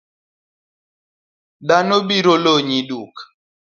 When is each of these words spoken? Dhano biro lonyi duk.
Dhano 1.67 1.97
biro 2.07 2.33
lonyi 2.43 2.79
duk. 2.89 3.15